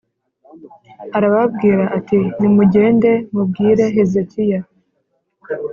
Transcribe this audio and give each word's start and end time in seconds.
arababwira 1.17 1.83
ati 1.97 2.19
«Nimugende 2.39 3.11
mubwire 3.33 3.83
Hezekiya, 3.95 4.59